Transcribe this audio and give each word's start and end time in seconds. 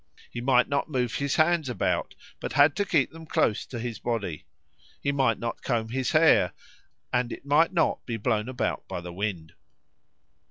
He 0.31 0.41
might 0.41 0.67
not 0.67 0.89
move 0.89 1.13
his 1.13 1.35
hands 1.35 1.69
about, 1.69 2.15
but 2.39 2.53
had 2.53 2.75
to 2.77 2.85
keep 2.85 3.11
them 3.11 3.27
close 3.27 3.67
to 3.67 3.77
his 3.77 3.99
body. 3.99 4.45
He 4.99 5.11
might 5.11 5.37
not 5.37 5.61
comb 5.61 5.89
his 5.89 6.09
hair, 6.13 6.53
and 7.13 7.31
it 7.31 7.45
might 7.45 7.71
not 7.71 8.03
be 8.07 8.17
blown 8.17 8.49
about 8.49 8.87
by 8.87 8.99
the 8.99 9.13
wind. 9.13 9.53